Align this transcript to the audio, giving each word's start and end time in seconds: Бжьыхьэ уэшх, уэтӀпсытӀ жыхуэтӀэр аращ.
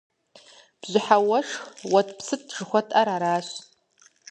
Бжьыхьэ 0.79 1.17
уэшх, 1.27 1.59
уэтӀпсытӀ 1.91 2.49
жыхуэтӀэр 2.55 3.07
аращ. 3.15 3.47